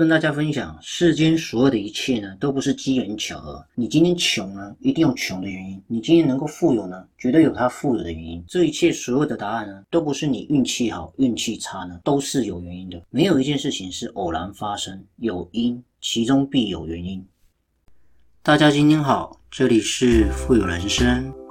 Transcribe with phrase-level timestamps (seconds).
[0.00, 3.62] 跟大家分享，世间所有的一切呢，都不是机缘巧合。
[3.74, 8.42] 你今天穷呢，一定有穷的原因；你今天能够富有呢，绝对有它富有的原因。
[8.48, 12.98] 这一切所有的答案呢，都不是你运气好、运气差呢，都是有原因的。
[13.10, 17.22] 没有一件事情是偶然发生，有因，其中必有原因。
[18.42, 21.30] 大家今天好，这里是富有人生。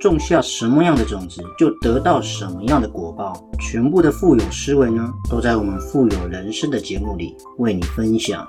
[0.00, 3.32] 种下什么样的种子，就得到什么样的果报。
[3.58, 8.46] 全部的富有思维呢，都在我们富有人生的节目里为你分享。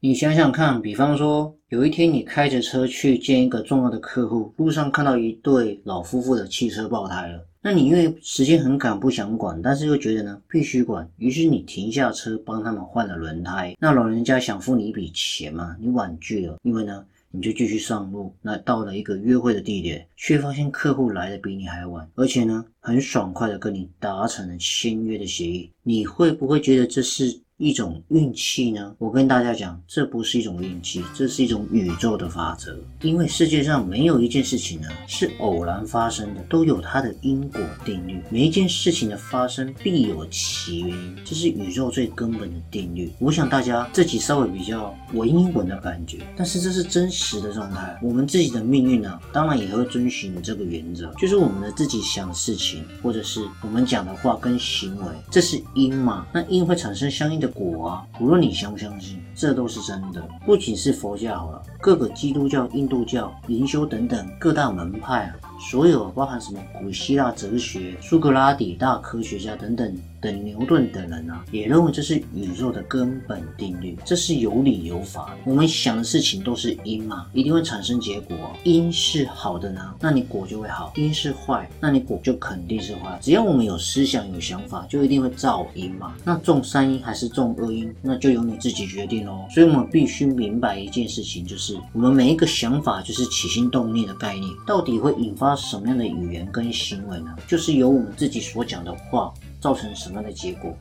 [0.00, 7.42] 你想想看，比方说，有一天你开着车去见一个重要的客户，路上看到一对老夫妇的汽车爆胎了。
[7.62, 13.74] 那你因为时间很赶，不想管，但是又觉得呢必须管，于是你停下车帮他们换了轮胎。
[13.80, 18.34] 那老人家想付你一笔钱嘛，你婉拒了，因为呢你就继续上路。
[18.42, 27.40] 那到了一个约会的地点，却发现客户来的比你还晚，而且呢很爽快的跟你达成了签约的协议，你会不会觉得这是？
[27.58, 28.94] 一种运气呢？
[28.98, 32.78] 我跟大家讲，这不是一种运气，这是一种宇宙的法则。
[33.00, 38.20] 因为世界上没有一件事情呢是偶然发生的，都有它的因果定律。
[38.28, 43.10] 每一件事情的发生必有其原因，这是宇宙最根本的定律。
[43.18, 47.98] 我想大家自己稍微比较文言文的感觉，但是这是真实的状态。
[48.02, 56.26] 我们自己的命运呢，当然也会遵循这个原则，就是我们的自己想事情，或者是我们讲的话跟行为，这是因嘛？
[56.34, 57.45] 那因会产生相应的。
[57.48, 60.22] 果啊，无论你相不相信，这都是真的。
[60.44, 65.36] 不仅是佛教好了，各个基督教、印度教、灵修等等各大门派啊。
[65.58, 75.36] 所有包含什么古希腊哲学、苏格拉底大科学家等等等牛顿等人啊，也认为这是宇宙的根本定律，这是有理有法的。
[75.44, 78.36] 我们想的事情都是因嘛，一定会产生结果。
[78.64, 83.18] 因是好的呢，那你果就会好；因是坏，那你果就肯定是坏。
[83.22, 86.14] 只要我们有思想、有想法，就一定会造因嘛。
[86.24, 89.46] 那种善因还是种恶因，那就由你自己决定喽。
[89.50, 95.45] 所以我们必须明白一件事情，就是我们每一个想法就是起心动念的概念，到底会引发。
[95.46, 97.32] 发什么样的语言跟行为呢？
[97.46, 100.76] 就是由我们自己所讲的话造成什么样的结果。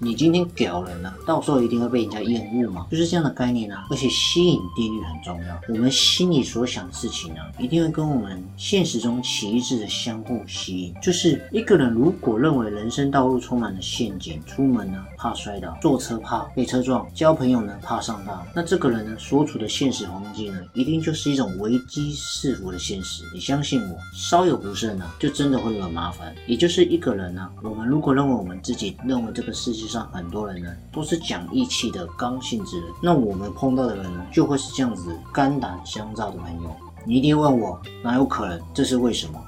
[0.00, 2.86] 你今天屌人了，到时候一定会被人家厌恶吗？
[2.88, 3.84] 就是这样的概念啊。
[3.90, 10.94] 而且吸引定律很重要，我们心里所想的事情呢，一定会跟我们现实中起一致的相互吸引。
[11.02, 23.24] 就是一个人如果认为人生道路充满了陷阱，出门呢怕摔倒，坐车怕被车撞，交朋友呢怕上当，那这个人呢所处的现实环境呢，一定就是一种危机四伏的现实。
[23.34, 26.32] 你相信我，稍有不慎呢，就真的会惹麻烦。
[26.46, 29.87] 也就是一个人呢，我们如果认为我们自己认为这个世界。
[29.88, 36.76] 上很多人呢都是讲义气的刚性之人，那我们碰到的人呢就会是这样子肝胆相照的朋友。
[37.06, 38.60] 你一定问我哪有可能？
[38.74, 39.42] 这是为什么？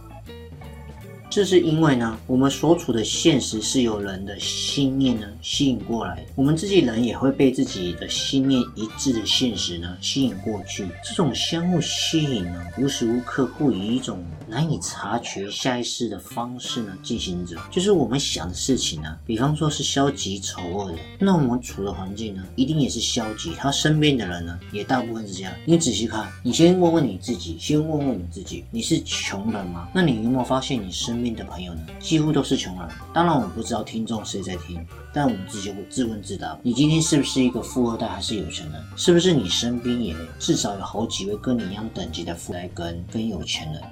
[1.31, 10.89] 这是因为呢，我们所处的现实是由人的心念呢吸引过来，我们自己人也会被自己的心念一致的现实呢吸引过去。
[11.05, 17.57] 这种相互吸引呢，无时无刻不以一种难以察觉、下意识的方式呢进行着。
[17.71, 23.53] 就是我们想的事情呢，比方说是消极丑恶的，那我们处的环境呢，一定也是消极。
[23.53, 25.53] 他身边的人呢，也大部分是这样。
[25.65, 29.89] 你仔细看，你先问问你自己，先问问你自己，你是穷人吗？
[29.95, 32.89] 那你有没有发现你身面的朋友呢，几乎都是穷人。
[33.13, 38.83] 当然，我不知道听众谁在听，但我们自己会自问自答：你今天是不是一个富二代，还是有钱人？
[38.97, 43.83] 是不是你身边也至少有好几位跟你一样等级的富二代跟跟有钱人？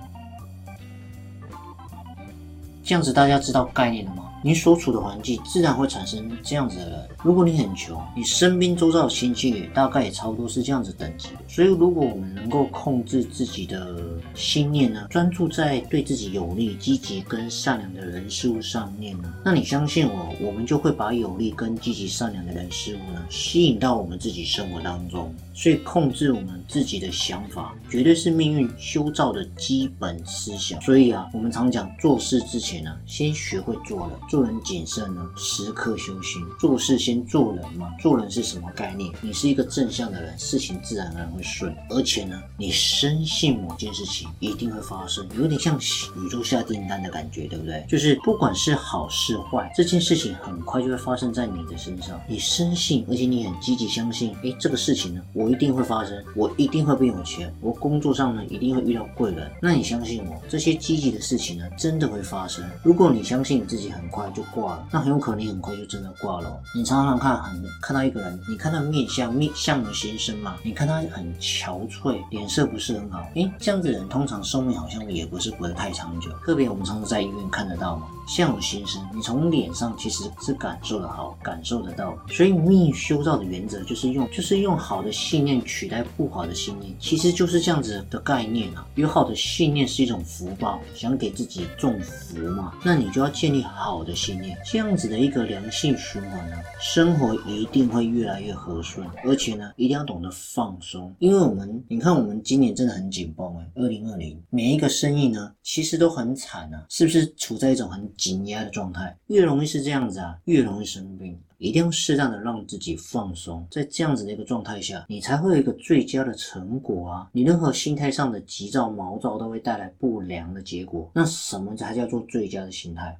[2.82, 4.27] 这样子大家知道概念了吗？
[4.43, 7.09] 你所处的环境自然会产生这样子的人。
[7.22, 11.29] 如果你很穷，你身边周遭的亲戚也大概也差不多是这样子等级。
[11.49, 13.96] 所以，如果我们能够控制自己的
[14.35, 25.34] 心念呢，专注在对自己有利、积极跟善良的人事物上面呢，那你相信我，我们就会把有利跟积极善良的人事物呢吸引到我们自己生活当中。
[25.52, 30.81] 所以，控制我们自己的想法，绝对是命运修造的基本思想。
[30.81, 34.11] 所以啊，我们常讲做事之前呢，先学会做人。
[34.28, 36.44] 做人谨慎呢，时刻修心。
[36.60, 39.10] 做事先做人嘛，做人是什么概念？
[39.22, 41.75] 你是一个正向的人，事情自然而然会顺。
[41.90, 47.84] 而且呢，你深信某件事情一定会发生，有点像宇宙下订单的感觉，对不对？
[47.88, 52.20] 就是不管是好是坏，这件事情很快就会发生在你的身上。
[52.28, 59.50] 你深信，而且你很积极相信，哎，这个事情呢，我一定会发生，我一定会变有钱，我工作上呢一定会遇到贵人。
[59.62, 62.64] 那你相信我，这些积极的事情呢，真的会发生。
[62.82, 66.61] 如果你相信你自己很快就挂了，那很有可能你很快就真的挂了。
[66.75, 76.31] 你常常看很看到一个人，你看他面相面相由心生嘛，你看他很憔悴，脸色不是很好，诶，这样子人通常寿命好像也不是活得太长久。
[76.44, 78.09] 特别我们常常在医院看得到嘛。
[78.26, 82.15] 相由心生，你从脸上其实是感受得好，感受得到。
[82.29, 88.87] 所以命修造的原则就是用， 就是用好的信念取代不好的信念，其实就是这样子的概念啊。
[88.97, 108.08] 有好的信念是一种福报，想给自己种福嘛，那你就要建立好的的信念，这样子的一个良性循环呢，生活一定会越来越和顺，而且呢，一定要懂得放松，因为我们，你看我们今年真的很紧绷哎，二零二零每一个生意呢，其实都很惨啊，是不是处在一种很。
[108.16, 111.38] 紧压的状态越容易是这样子啊，越容易生病。
[111.58, 117.28] 一定要适当的让自己放松，在这样子的一个状态下，你才会有一个最佳的成果啊。
[117.32, 121.10] 你任何心态上的急躁、毛躁都会带来不良的结果。
[121.12, 123.16] 那什么才叫做最佳的心态？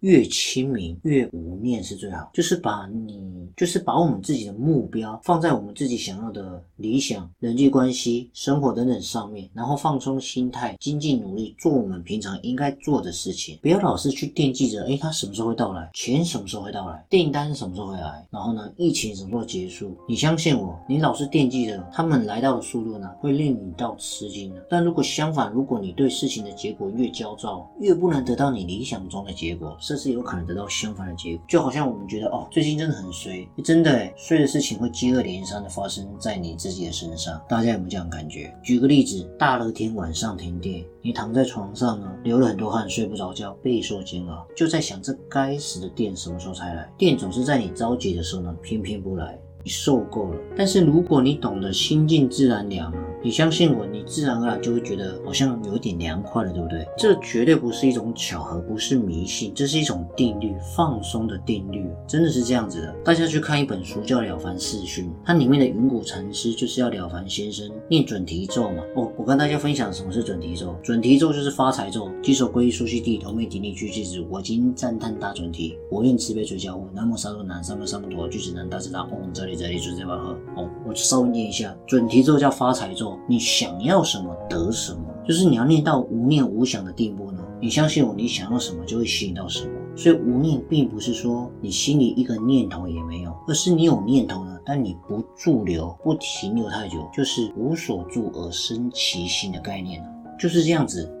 [0.00, 15.90] 越亲民越无念是最好，就是把你就是把我们自己的目标放在我们自己想要的理想、人际关系、生活等等上面，然后放松心态，精进努力，做我们平常应该做的事情，不要老是去惦记着，哎，他什么时候会到来？
[15.94, 17.04] 钱什么时候会到来？
[17.10, 18.24] 订单什么时候会来？
[18.30, 19.96] 然后呢，疫情什么时候结束？
[20.08, 24.64] 你相信我，你老是惦记着他们来到的速度呢，会令你到吃惊的。
[24.70, 29.76] 但如果相反，如果你对事情的结果越焦躁，越不能得到你理想中的结果。
[29.88, 37.40] 甚至有可能得到相反的结果，就好像我们觉得哦，最近真的很衰，真的哎，衰的事情会接二连三的发生在你自己的身上。
[37.48, 38.54] 大家有没有这样感觉？
[38.62, 46.86] 举个例子，大热天晚上停电，你躺在床上呢，流了很多汗，睡不着觉，备受煎熬，就在想这该死的电什么时候才来？
[46.98, 49.38] 电总是在你着急的时候呢，偏偏不来。
[49.64, 56.86] 你受够了，但是如果你懂得心静自然凉啊，你相信我，你自然而然就会觉得好像有一点凉快了，对不对？
[56.96, 62.92] 这绝对不是一种巧合，不是迷信，这是一种定律，放松的定律，真的是这样子的。
[63.04, 68.82] 大家去看一本书叫《了凡四训》，它里面的云谷禅师就是要了凡先生念准提咒嘛。
[68.94, 80.30] 哦，我跟大家分享什么是准提咒，准提咒就是发财咒，稽首皈依，苏悉地，头面顶礼，具句子，我今赞叹大准提，我愿慈悲垂教护，南无沙罗南，三藐三菩提，句子南，大智大嗡，这里这里就这把喝。
[80.56, 87.44] 哦，我稍微念一下准提咒叫发财咒，你想要什么得什么，就是你要念到无念无想的地步呢。
[87.60, 89.72] 你相信我，你想要什么就会吸引到什么。
[89.96, 100.04] 所以无念并不是说你心里一个念头也没有，而是你有念头呢，但你不驻留，不停留太久，就是无所住而生其心的概念
[100.38, 101.12] 就是这样子。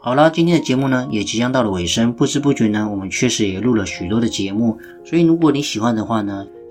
[0.00, 4.78] 好了，今天的节目呢也即将到了尾声，不知不觉呢，我们确实也录了许多的节目。
[5.04, 6.46] 所以如果你喜欢的话呢，